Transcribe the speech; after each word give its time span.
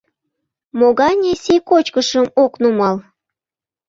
Могане 0.79 1.31
сий-кочкышым 1.43 2.25
ок 2.43 2.53
нумал? 2.61 2.95